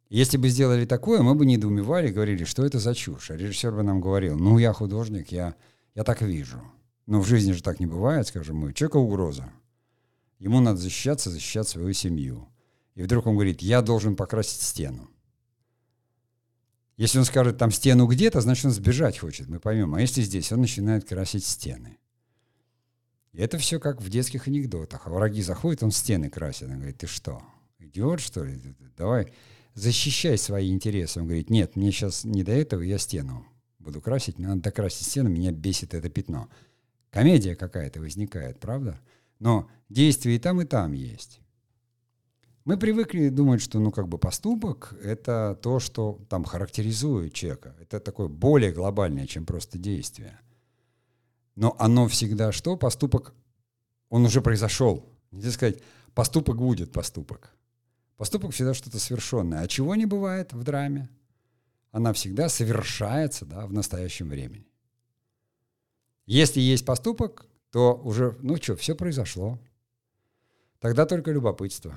[0.08, 3.30] Если бы сделали такое, мы бы недоумевали, говорили, что это за чушь.
[3.30, 5.54] А режиссер бы нам говорил, ну, я художник, я,
[5.94, 6.62] я так вижу.
[7.06, 8.72] Но в жизни же так не бывает, скажем мы.
[8.72, 9.52] Человека угроза.
[10.38, 12.48] Ему надо защищаться, защищать свою семью.
[12.94, 15.10] И вдруг он говорит, я должен покрасить стену.
[16.96, 19.94] Если он скажет там стену где-то, значит он сбежать хочет, мы поймем.
[19.94, 21.98] А если здесь, он начинает красить стены.
[23.32, 25.06] И это все как в детских анекдотах.
[25.06, 26.68] А враги заходят, он стены красит.
[26.68, 27.42] Он говорит, ты что,
[27.78, 28.58] идиот что ли?
[28.96, 29.32] Давай
[29.74, 31.20] защищай свои интересы.
[31.20, 33.46] Он говорит, нет, мне сейчас не до этого, я стену
[33.78, 36.48] буду красить, мне надо докрасить стену, меня бесит это пятно.
[37.10, 39.00] Комедия какая-то возникает, правда?
[39.38, 41.40] Но действие и там, и там есть.
[42.64, 47.76] Мы привыкли думать, что ну как бы поступок— это то, что там характеризует человека.
[47.80, 50.40] Это такое более глобальное, чем просто действие.
[51.54, 52.76] Но оно всегда что?
[52.76, 53.34] Поступок,
[54.08, 55.08] он уже произошел.
[55.30, 55.80] Нельзя сказать,
[56.12, 57.52] поступок будет поступок.
[58.16, 59.60] Поступок всегда что-то совершенное.
[59.60, 61.08] А чего не бывает в драме?
[61.92, 64.66] Она всегда совершается да, в настоящем времени.
[66.26, 67.46] Если есть поступок,
[67.76, 69.58] то уже, ну что, все произошло.
[70.80, 71.94] Тогда только любопытство.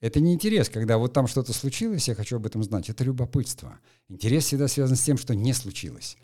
[0.00, 2.90] Это не интерес, когда вот там что-то случилось, я хочу об этом знать.
[2.90, 3.78] Это любопытство.
[4.08, 6.16] Интерес всегда связан с тем, что не случилось.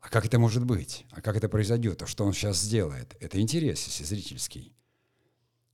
[0.00, 1.04] А как это может быть?
[1.10, 2.02] А как это произойдет?
[2.02, 3.14] А что он сейчас сделает?
[3.20, 4.72] Это интерес, если зрительский.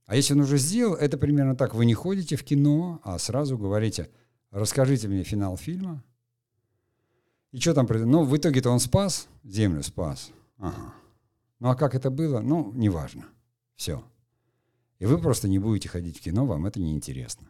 [0.05, 1.73] А если он уже сделал, это примерно так.
[1.73, 4.09] Вы не ходите в кино, а сразу говорите,
[4.49, 6.03] расскажите мне финал фильма.
[7.53, 7.87] И что там?
[7.89, 10.31] Ну, в итоге-то он спас, землю спас.
[10.57, 10.93] Ага.
[11.61, 12.41] Ну а как это было?
[12.41, 13.27] Ну, неважно.
[13.75, 14.03] Все.
[14.97, 17.47] И вы просто не будете ходить в кино, вам это не интересно.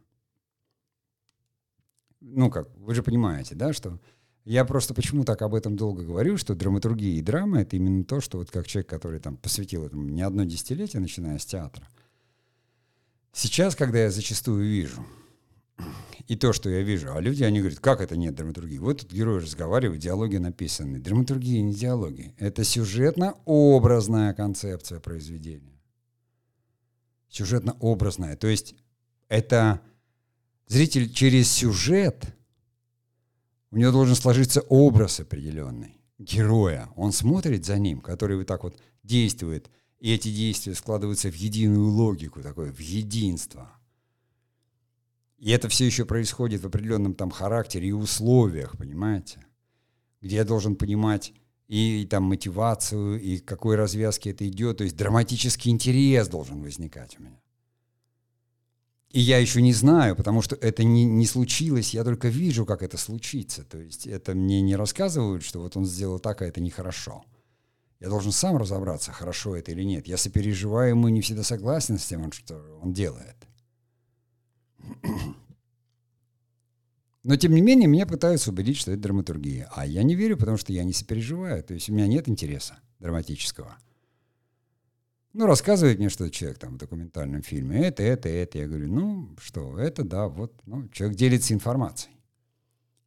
[2.20, 4.00] Ну как, вы же понимаете, да, что
[4.44, 8.20] я просто почему так об этом долго говорю, что драматургия и драма— это именно то,
[8.20, 11.88] что вот как человек, который там посвятил этому не одно десятилетие, начиная с театра.
[13.32, 15.06] Сейчас, когда я зачастую вижу,
[16.28, 17.14] и то, что я вижу.
[17.14, 18.78] А люди, они говорят, как это нет драматургии?
[18.78, 21.00] Вот тут герой разговаривает, диалоги написаны.
[21.00, 22.34] Драматургия не диалоги.
[22.38, 25.82] Это сюжетно-образная концепция произведения.
[27.28, 28.38] Сюжетно-образная.
[28.38, 28.76] То есть
[29.28, 29.82] это
[30.68, 32.34] зритель через сюжет,
[33.72, 36.90] у него должен сложиться образ определенный героя.
[36.96, 41.90] Он смотрит за ним, который вот так вот действует, и эти действия складываются в единую
[41.90, 43.70] логику, такое, в единство–
[45.42, 49.44] и это все еще происходит в определенном там характере и условиях, понимаете?
[50.22, 51.34] Где я должен понимать
[51.68, 54.78] и, и там мотивацию, и какой развязки это идет.
[54.78, 57.42] То есть драматический интерес должен возникать у меня.
[59.10, 62.84] И я еще не знаю, потому что это не, не случилось, я только вижу, как
[62.84, 63.64] это случится.
[63.64, 67.26] То есть это мне не рассказывают, что вот он сделал так, а это нехорошо.
[68.00, 70.06] Я должен сам разобраться, хорошо это или нет.
[70.08, 73.48] Я сопереживаю ему, не всегда согласен с тем, что он делает.
[77.24, 79.70] Но, тем не менее, меня пытаются убедить, что это драматургия.
[79.76, 81.64] А я не верю, потому что я не сопереживаю.
[81.64, 83.78] То есть у меня нет интереса драматического.
[85.34, 88.58] Ну, рассказывает мне, что человек там в документальном фильме, это, это, это.
[88.58, 92.16] Я говорю, ну, что, это, да, вот, ну, человек делится информацией.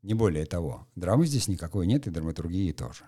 [0.02, 0.86] Не более того.
[0.94, 3.04] Драмы здесь никакой нет, и драматургии тоже.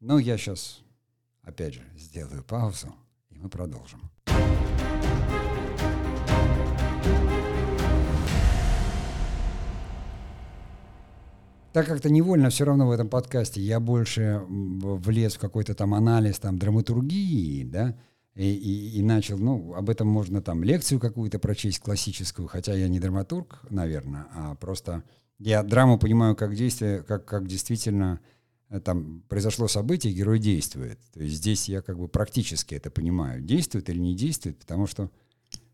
[0.00, 0.82] Ну, я сейчас,
[1.42, 2.94] опять же, сделаю паузу,
[3.30, 4.10] и мы продолжим.
[11.76, 16.38] Так как-то невольно все равно в этом подкасте я больше влез в какой-то там анализ
[16.38, 17.94] там драматургии, да,
[18.34, 22.88] и, и, и начал, ну, об этом можно там лекцию какую-то прочесть классическую, хотя я
[22.88, 25.02] не драматург, наверное, а просто
[25.38, 28.20] я драму понимаю как действие, как, как действительно
[28.70, 30.98] э, там произошло событие, герой действует.
[31.12, 35.10] То есть здесь я как бы практически это понимаю, действует или не действует, потому что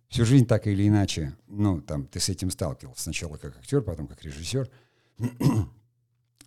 [0.09, 3.05] всю жизнь так или иначе, ну, там, ты с этим сталкивался.
[3.05, 4.69] Сначала как актер, потом как режиссер.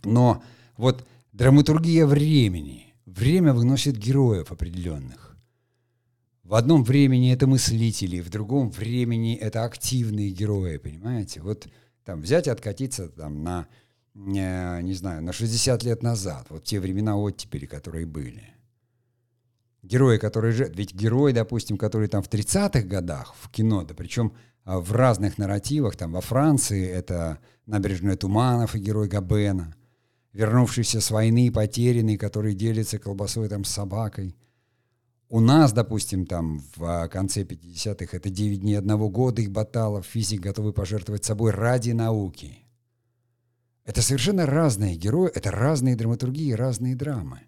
[0.06, 0.44] Но
[0.78, 2.94] вот драматургия времени.
[3.06, 5.38] Время выносит героев определенных.
[6.44, 11.42] В одном времени это мыслители, в другом времени это активные герои, понимаете?
[11.42, 11.68] Вот
[12.04, 13.68] там взять и откатиться там на,
[14.14, 18.44] не, не знаю, на 60 лет назад, вот те времена оттепели, которые были.
[19.82, 20.72] Герои, которые же...
[20.74, 25.38] Ведь герой, допустим, который там в 30-х годах в кино, да причем а, в разных
[25.38, 29.76] нарративах, там во Франции это «Набережная туманов» и герой Габена–
[30.36, 34.36] вернувшийся с войны, потерянный, который делится колбасой там с собакой.
[35.30, 40.06] У нас, допустим, там в а, конце 50-х это 9 дней одного года их баталов,
[40.06, 42.60] физик готовый пожертвовать собой ради науки.
[43.86, 47.42] Это совершенно разные герои, это разные драматургии, разные драмы.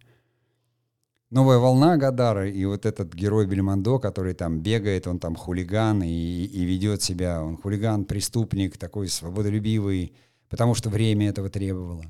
[1.30, 6.46] Новая волна Гадара и вот этот герой Бельмондо, который там бегает, он там хулиган и,
[6.46, 10.14] и ведет себя, он хулиган, преступник, такой свободолюбивый,
[10.48, 12.06] потому что время этого требовало.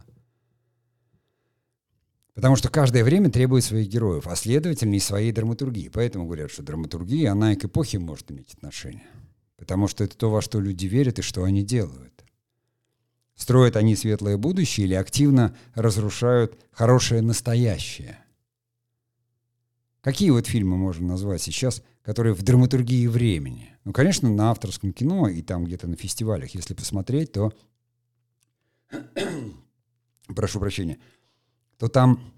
[2.38, 5.90] Потому что каждое время требует своих героев, а следовательно и своей драматургии.
[5.92, 9.08] Поэтому говорят, что драматургия, она и к эпохе может иметь отношение.
[9.58, 12.24] Потому что это то, во что люди верят и что они делают.
[13.34, 18.20] Строят они светлое будущее или активно разрушают хорошее настоящее.
[20.02, 23.72] Какие вот фильмы можно назвать сейчас, которые в драматургии времени?
[23.84, 27.52] Ну, конечно, на авторском кино и там где-то на фестивалях, если посмотреть, то...
[30.36, 31.00] Прошу прощения
[31.78, 32.34] то там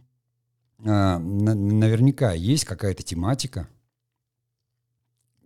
[0.77, 3.67] на, наверняка есть какая-то тематика,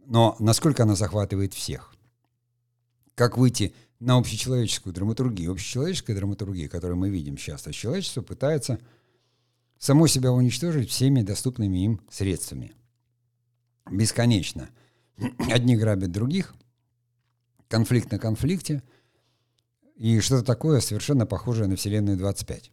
[0.06, 1.95] но насколько она захватывает всех?
[3.15, 5.51] Как выйти на общечеловеческую драматургию?
[5.51, 8.79] Общечеловеческая драматургия, которую мы видим сейчас, то человечество пытается
[9.77, 12.73] само себя уничтожить всеми доступными им средствами.
[13.89, 14.69] Бесконечно.
[15.51, 16.56] Одни грабят других,
[17.67, 18.82] конфликт на конфликте,
[19.95, 22.71] и что-то такое совершенно похожее на Вселенную 25.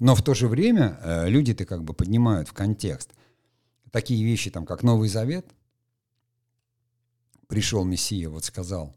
[0.00, 3.10] Но в то же время э, люди-то как бы поднимают в контекст
[3.90, 5.46] такие вещи, там, как Новый Завет.
[7.46, 8.94] Пришел Мессия, вот сказал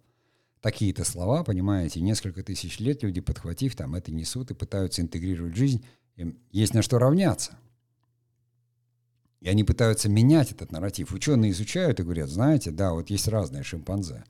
[0.61, 5.83] такие-то слова, понимаете, несколько тысяч лет люди, подхватив, там, это несут и пытаются интегрировать жизнь.
[6.15, 7.57] Им есть на что равняться.
[9.39, 11.13] И они пытаются менять этот нарратив.
[11.13, 14.23] Ученые изучают и говорят, знаете, да, вот есть разные шимпанзе.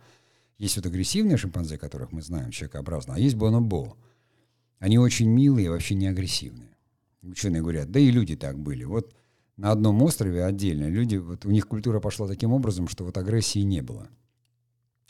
[0.58, 3.98] Есть вот агрессивные шимпанзе, которых мы знаем, человекообразные, а есть бонобо.
[4.82, 6.76] Они очень милые, вообще не агрессивные.
[7.22, 8.84] Ученые говорят, да и люди так были.
[8.84, 9.14] Вот
[9.56, 13.60] на одном острове отдельно люди, вот у них культура пошла таким образом, что вот агрессии
[13.60, 14.10] не было.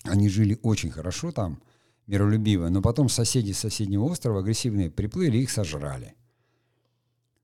[0.04, 1.64] Они жили очень хорошо там,
[2.06, 6.16] миролюбиво, но потом соседи с соседнего острова агрессивные приплыли и их сожрали.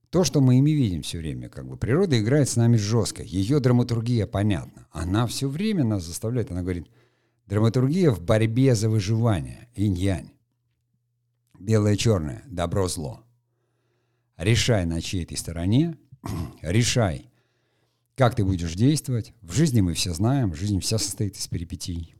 [0.09, 3.61] То, что мы ими видим все время, как бы природа играет с нами жестко, ее
[3.61, 4.85] драматургия понятна.
[4.91, 6.87] Она все время нас заставляет, она говорит,
[7.45, 10.31] драматургия в борьбе за выживание, инь-янь.
[11.59, 13.23] Белое-черное, добро-зло.
[14.37, 15.97] Решай, на чьей ты стороне,
[16.61, 17.31] решай,
[18.15, 19.33] как ты будешь действовать.
[19.41, 22.15] В жизни мы все знаем, жизнь вся состоит из перипетий.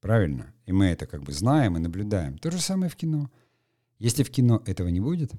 [0.00, 0.54] Правильно?
[0.64, 2.38] И мы это как бы знаем и наблюдаем.
[2.38, 3.30] То же самое в кино.
[3.98, 5.32] Если в кино этого не будет,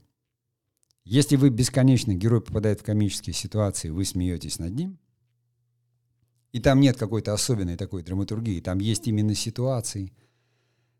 [1.03, 4.99] если вы бесконечно, герой попадает в комические ситуации, вы смеетесь над ним,
[6.51, 10.13] и там нет какой-то особенной такой драматургии, там есть именно ситуации–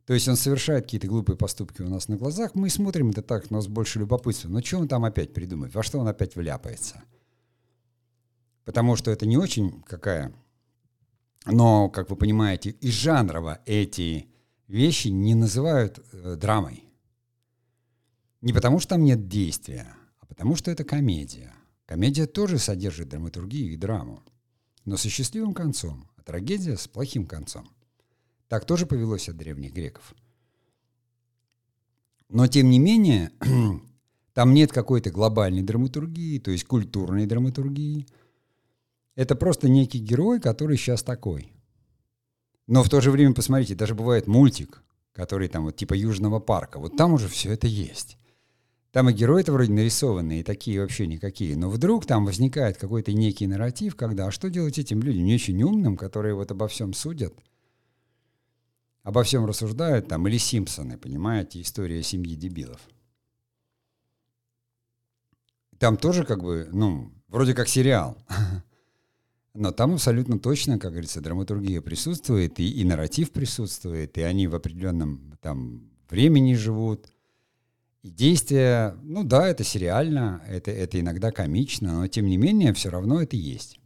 [0.06, 3.46] то есть он совершает какие-то глупые поступки у нас на глазах, мы смотрим это так,
[3.50, 4.50] у нас больше любопытства.
[4.50, 5.74] Но что он там опять придумает?
[5.74, 7.04] Во что он опять вляпается?
[8.66, 10.34] Потому что это не очень какая...
[11.46, 14.28] Но, как вы понимаете, и жанрово эти
[14.68, 16.86] вещи не называют э, драмой.
[18.40, 21.54] Не потому что там нет действия, а Потому что это комедия.
[21.86, 24.24] Комедия тоже содержит драматургию и драму,
[24.86, 27.70] но со счастливым концом, а трагедия с плохим концом.
[28.48, 30.14] Так тоже повелось от древних греков.
[32.30, 33.32] Но тем не менее,
[34.34, 38.08] там нет какой-то глобальной драматургии, то есть культурной драматургии.
[39.16, 41.54] Это просто некий герой, который сейчас такой.
[42.68, 46.80] Но в то же время, посмотрите, даже бывает мультик, который там вот типа Южного парка.
[46.80, 48.18] Вот там уже все это есть.
[48.92, 51.58] Там и герои-то вроде нарисованные, и такие вообще никакие.
[51.58, 55.62] Но вдруг там возникает какой-то некий нарратив, когда, а что делать этим людям, не очень
[55.64, 57.34] умным, которые вот обо всем судят,
[59.04, 62.82] обо всем рассуждают, там, или Симпсоны, понимаете, история семьи дебилов.
[65.78, 68.18] Там тоже как бы, ну, вроде как сериал.
[69.54, 74.56] Но там абсолютно точно, как говорится, драматургия присутствует, и, и нарратив присутствует, и они в
[74.56, 77.14] определенном там времени живут,
[78.02, 82.90] и действия, ну да, это сериально, это, это иногда комично, но тем не менее все
[82.90, 83.80] равно это есть.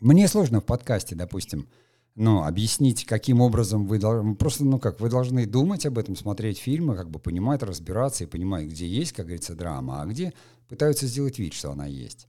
[0.00, 1.68] Мне сложно в подкасте, допустим,
[2.14, 6.58] ну, объяснить, каким образом вы должны, просто, ну как, вы должны думать об этом, смотреть
[6.58, 10.32] фильмы, как бы понимать, разбираться и понимать, где есть, как говорится, драма, а где
[10.68, 12.28] пытаются сделать вид, что она есть.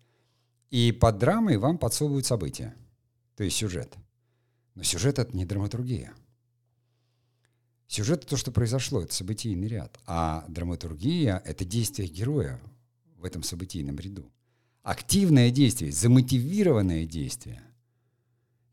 [0.70, 2.74] И под драмой вам подсовывают события,
[3.36, 3.94] то есть сюжет.
[4.76, 6.14] Но сюжет— это не драматургия.
[7.88, 10.00] Сюжет— то, что произошло, это событийный ряд.
[10.06, 12.62] А драматургия— это действие героя
[13.18, 14.32] в этом событийном ряду.
[14.82, 17.62] Активное действие, замотивированное действие,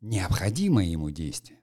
[0.00, 1.58] необходимое ему действие.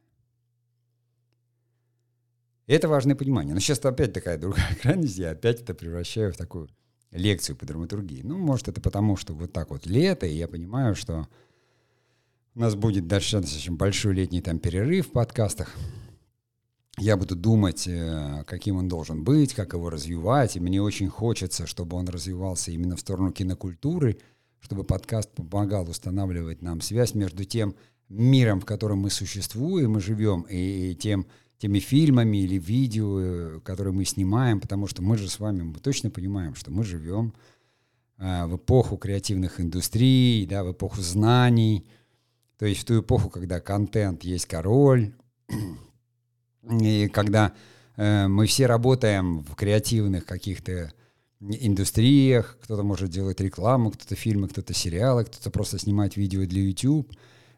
[2.67, 3.53] Это важное понимание.
[3.53, 6.69] Но сейчас опять такая другая крайность, я опять это превращаю в такую
[7.11, 8.21] лекцию по драматургии.
[8.23, 11.27] Ну, может, это потому, что вот так вот лето, и я понимаю, что
[12.55, 15.75] у нас будет дальше достаточно большой летний там перерыв в подкастах
[16.97, 20.55] я буду думать, э, каким он должен быть, как его развивать.
[20.55, 24.17] И мне очень хочется, чтобы он развивался именно в сторону кинокультуры,
[24.61, 27.75] чтобы подкаст помогал устанавливать нам связь между тем
[28.09, 31.25] миром, в котором мы существуем и живем, и тем,
[31.57, 36.09] теми фильмами или видео, которые мы снимаем, потому что мы же с вами мы точно
[36.09, 37.33] понимаем, что мы живем
[38.17, 41.85] э, в эпоху креативных индустрий, да, в эпоху знаний,
[42.57, 45.13] то есть в ту эпоху, когда контент есть король,
[46.81, 47.53] и когда
[47.95, 50.93] э, мы все работаем в креативных каких-то
[51.39, 57.11] индустриях, кто-то может делать рекламу, кто-то фильмы, кто-то сериалы, кто-то просто снимать видео для YouTube,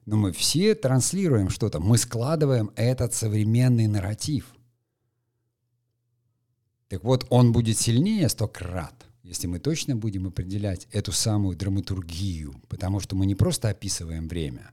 [0.08, 4.56] но мы все транслируем что-то, мы складываем этот современный нарратив.
[6.88, 12.56] Так вот, он будет сильнее сто крат, если мы точно будем определять эту самую драматургию,
[12.70, 14.72] потому что мы не просто описываем время.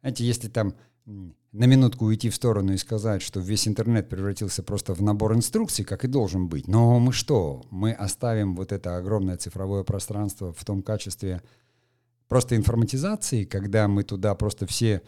[0.00, 0.74] Знаете, если там
[1.06, 5.84] на минутку уйти в сторону и сказать, что весь интернет превратился просто в набор инструкций,
[5.84, 6.66] как и должен быть.
[6.66, 7.62] Но мы что?
[7.70, 11.42] Мы оставим вот это огромное цифровое пространство в том качестве
[12.30, 15.02] просто информатизации, когда мы туда просто все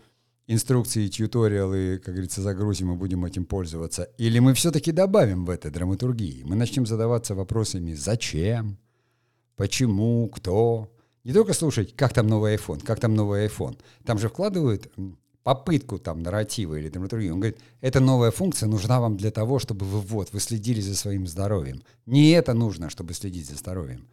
[0.49, 4.09] инструкции, тьюториалы, как говорится, загрузим и будем этим пользоваться?
[4.18, 6.43] Или мы все-таки добавим в это драматургии?
[6.43, 8.77] Мы начнем задаваться вопросами «Зачем?»,
[9.55, 10.93] «Почему?», «Кто?».
[11.23, 13.79] Не только слушать, как там новый iPhone, как там новый iPhone.
[14.05, 14.93] Там же вкладывают
[15.45, 17.31] попытку там нарратива или драматургии.
[17.31, 20.97] Он говорит, эта новая функция нужна вам для того, чтобы вы вот, вы следили за
[20.97, 21.85] своим здоровьем.
[22.05, 24.09] Не это нужно, чтобы следить за здоровьем.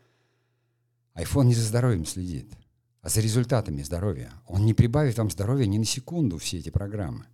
[1.15, 2.53] iPhone не за здоровьем следит,
[3.01, 4.31] а за результатами здоровья.
[4.47, 7.25] Он не прибавит вам здоровья ни на секунду, все эти программы.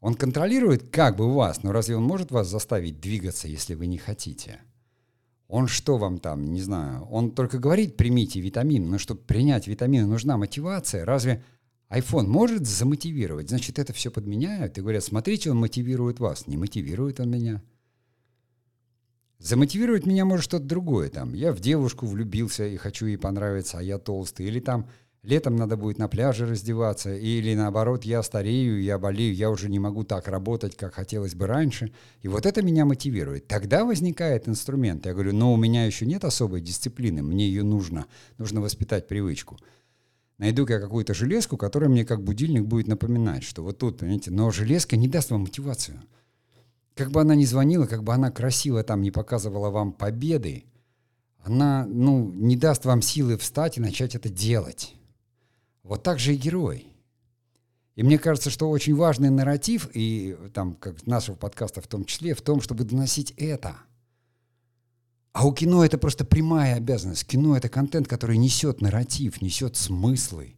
[0.00, 3.98] Он контролирует как бы вас, но разве он может вас заставить двигаться, если вы не
[3.98, 4.60] хотите?
[5.46, 10.06] Он что вам там, не знаю, он только говорит, примите витамин, но чтобы принять витамины
[10.06, 11.04] нужна мотивация.
[11.04, 11.42] Разве
[11.90, 16.46] iPhone может замотивировать, значит, это все подменяют и говорят, смотрите, он мотивирует вас.
[16.46, 17.62] Не мотивирует он меня.
[19.40, 21.08] Замотивировать меня может что-то другое.
[21.08, 24.46] Там, я в девушку влюбился и хочу ей понравиться, а я толстый.
[24.46, 24.86] Или там
[25.22, 27.14] летом надо будет на пляже раздеваться.
[27.14, 31.46] Или наоборот, я старею, я болею, я уже не могу так работать, как хотелось бы
[31.46, 31.90] раньше.
[32.20, 33.48] И вот это меня мотивирует.
[33.48, 35.06] Тогда возникает инструмент.
[35.06, 38.04] Я говорю, но у меня еще нет особой дисциплины, мне ее нужно.
[38.36, 39.56] Нужно воспитать привычку
[40.40, 44.50] найду-ка я какую-то железку, которая мне как будильник будет напоминать, что вот тут, понимаете, но
[44.50, 46.00] железка не даст вам мотивацию.
[47.00, 50.64] Как бы она ни звонила, как бы она красиво там не показывала вам победы,
[51.42, 54.94] она, ну, не даст вам силы встать и начать это делать.
[55.82, 56.86] Вот так же и герой.
[57.96, 62.34] И мне кажется, что очень важный нарратив, и там, как нашего подкаста в том числе,
[62.34, 63.76] в том, чтобы доносить это–
[65.32, 67.24] а у кино это просто прямая обязанность.
[67.24, 70.56] Кино это контент, который несет нарратив, несет смыслы.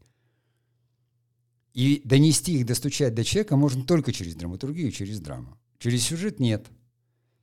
[1.75, 5.59] И донести их, достучать до человека можно только через драматургию, через драму.
[5.83, 6.69] Через сюжет нет.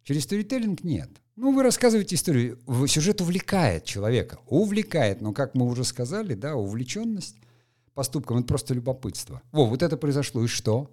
[0.02, 1.10] Через сторителлинг нет.
[1.36, 2.58] Ну, вы рассказываете историю.
[2.88, 4.40] Сюжет увлекает человека.
[4.48, 5.20] Увлекает.
[5.20, 7.36] Но, как мы уже сказали, да, увлеченность
[7.94, 9.42] поступком— это просто любопытство.
[9.52, 10.90] Во, вот это произошло, и что?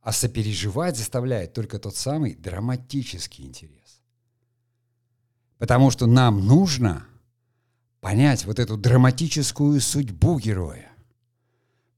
[0.00, 4.00] А сопереживать заставляет только тот самый драматический интерес.
[5.58, 7.06] Потому что нам нужно
[8.00, 10.93] понять вот эту драматическую судьбу героя.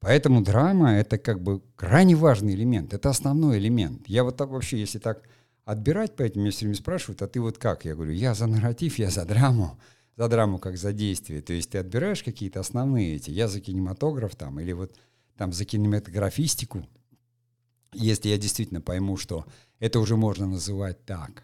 [0.07, 4.07] Поэтому драма— это как бы крайне важный элемент, это основной элемент.
[4.07, 5.20] Я вот так вообще, если так
[5.64, 7.84] отбирать, поэтому меня все время спрашивают, а ты вот как?
[7.84, 9.80] Я говорю, я за нарратив, я за драму,
[10.16, 11.42] за драму как за действие.
[11.42, 14.94] То есть ты отбираешь какие-то основные эти, я за кинематограф там, или вот
[15.36, 16.86] там за кинематографистику,
[17.92, 19.44] если я действительно пойму, что
[19.80, 21.42] это уже можно называть так.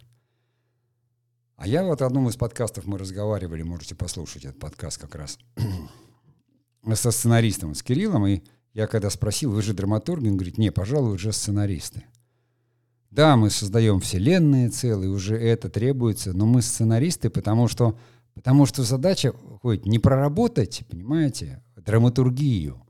[1.57, 5.37] А я вот в одном из подкастов мы разговаривали, можете послушать этот подкаст как раз,
[6.95, 8.43] со сценаристом, с Кириллом, и
[8.75, 12.05] я когда спросил, вы же драматурги, он говорит, не, пожалуй, уже сценаристы.
[13.11, 17.99] Да, мы создаем вселенные целые, уже это требуется, но мы сценаристы, потому что,
[18.35, 22.83] потому что задача хоть не проработать, понимаете, драматургию,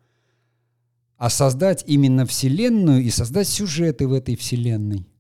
[1.16, 5.11] а создать именно вселенную и создать сюжеты в этой вселенной.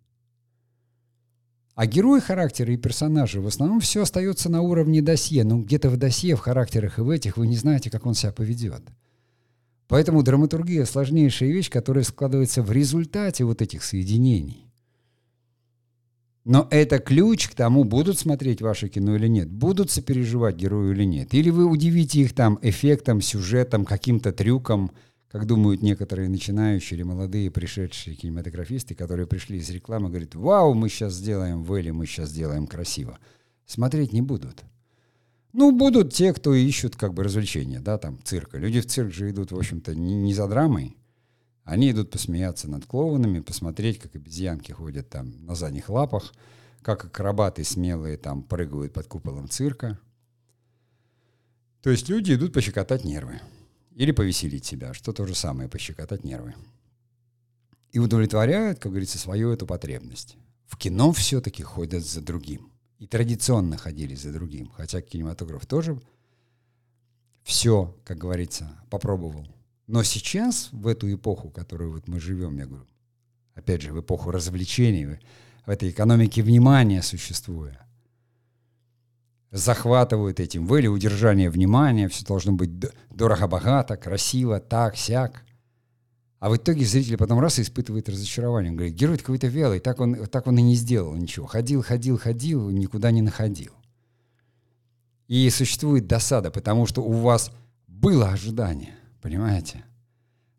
[1.74, 5.42] А герои характера и персонажи в основном все остается на уровне досье.
[5.42, 8.32] Ну, где-то в досье, в характерах и в этих вы не знаете, как он себя
[8.32, 8.82] поведет.
[9.88, 14.66] Поэтому драматургия— сложнейшая вещь, которая складывается в результате вот этих соединений.
[16.44, 21.04] Но это ключ к тому, будут смотреть ваше кино или нет, будут сопереживать герою или
[21.04, 21.32] нет.
[21.34, 24.90] Или вы удивите их там эффектом, сюжетом, каким-то трюком—
[25.32, 30.90] как думают некоторые начинающие или молодые пришедшие кинематографисты, которые пришли из рекламы, говорят, вау, мы
[30.90, 33.18] сейчас сделаем в Элли, мы сейчас сделаем красиво.
[33.64, 34.62] Смотреть не будут.
[35.54, 38.58] Ну, будут те, кто ищут как бы развлечения, да, там, цирка.
[38.58, 40.98] Люди в цирк же идут, в общем-то, не, не за драмой.
[41.64, 46.34] Они идут посмеяться над клоунами, посмотреть, как обезьянки ходят там на задних лапах,
[46.82, 49.98] как акробаты смелые там прыгают под куполом цирка.
[51.80, 53.40] То есть люди идут пощекотать нервы.
[53.94, 56.54] Или повеселить себя, что то же самое, пощекотать нервы.
[57.90, 60.36] И удовлетворяют, как говорится, свою эту потребность.
[60.66, 62.72] В кино все-таки ходят за другим.
[62.98, 64.70] И традиционно ходили за другим.
[64.70, 66.00] Хотя кинематограф тоже
[67.42, 69.46] все, как говорится, попробовал.
[69.86, 72.86] Но сейчас, в эту эпоху, которую вот мы живем, я говорю,
[73.54, 75.18] опять же, в эпоху развлечений,
[75.66, 77.86] в этой экономике внимания существуя,
[79.52, 80.66] захватывают этим.
[80.66, 82.70] Вы или удержание внимания, все должно быть
[83.10, 85.44] дорого-богато, красиво, так, сяк.
[86.40, 88.72] А в итоге зритель потом раз и испытывает разочарование.
[88.72, 91.46] Он говорит, герой какой-то вялый, так он, так он и не сделал ничего.
[91.46, 93.72] Ходил, ходил, ходил, никуда не находил.
[95.28, 97.52] И существует досада, потому что у вас
[97.86, 99.84] было ожидание, понимаете?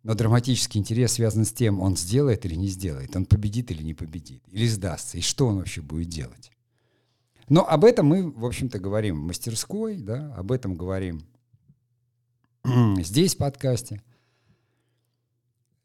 [0.03, 3.93] Но драматический интерес связан с тем, он сделает или не сделает, он победит или не
[3.93, 6.51] победит, или сдастся, и что он вообще будет делать.
[7.53, 11.21] Но об этом мы, в общем-то, говорим в мастерской, да, об этом говорим
[12.97, 14.01] здесь в подкасте.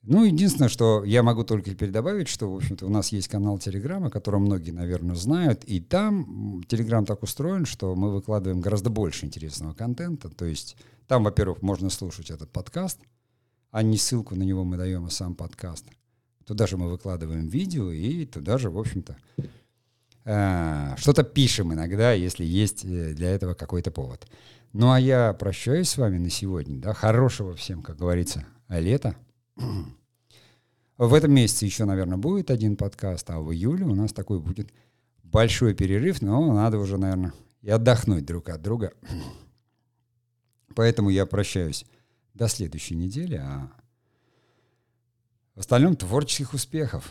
[0.00, 3.58] Ну, единственное, что я могу только теперь добавить, что, в общем-то, у нас есть канал
[3.58, 8.88] Телеграм, о котором многие, наверное, знают, и там Телеграм так устроен, что мы выкладываем гораздо
[8.88, 10.74] больше интересного контента, то есть
[11.06, 12.98] там, во-первых, можно слушать этот подкаст,
[13.72, 15.84] а не ссылку на него мы даем, а сам подкаст.
[16.46, 19.18] Туда же мы выкладываем видео, и туда же, в общем-то,
[20.98, 24.26] что-то пишем иногда, если есть э, для этого какой-то повод.
[24.74, 26.78] Ну а я прощаюсь с вами на сегодня.
[26.78, 26.92] Да?
[26.92, 29.16] Хорошего всем, как говорится, лета.
[30.98, 34.72] В этом месяце еще, наверное, будет один подкаст, а в июле у нас такой будет
[35.22, 38.92] большой перерыв, но надо уже, наверное, и отдохнуть друг от друга.
[40.74, 41.86] Поэтому я прощаюсь
[42.34, 43.70] до следующей недели, а
[45.54, 47.10] в остальном творческих успехов.